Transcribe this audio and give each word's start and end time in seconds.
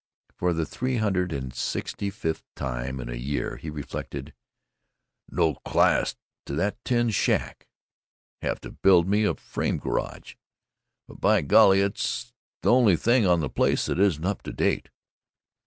For 0.33 0.51
the 0.53 0.65
three 0.65 0.97
hundred 0.97 1.31
and 1.31 1.53
sixty 1.53 2.09
fifth 2.09 2.43
time 2.55 2.99
in 2.99 3.07
a 3.07 3.13
year 3.13 3.57
he 3.57 3.69
reflected, 3.69 4.33
"No 5.29 5.53
class 5.63 6.15
to 6.47 6.55
that 6.55 6.83
tin 6.83 7.11
shack. 7.11 7.67
Have 8.41 8.59
to 8.61 8.71
build 8.71 9.07
me 9.07 9.25
a 9.25 9.35
frame 9.35 9.77
garage. 9.77 10.33
But 11.07 11.21
by 11.21 11.41
golly 11.43 11.81
it's 11.81 12.33
the 12.63 12.71
only 12.71 12.95
thing 12.97 13.27
on 13.27 13.41
the 13.41 13.47
place 13.51 13.85
that 13.85 13.99
isn't 13.99 14.25
up 14.25 14.41
to 14.41 14.53
date!" 14.53 14.89